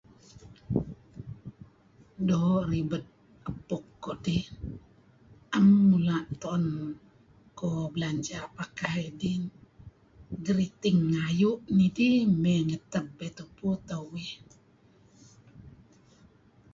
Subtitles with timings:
[2.27, 3.03] Do' rebed
[3.49, 4.45] epuk kudih
[5.57, 6.65] am mula tu'en
[7.57, 9.39] ku' belanja pakai dih
[10.45, 13.05] geriting ayu nidih me' ngeteb
[13.37, 14.31] tupu teh uih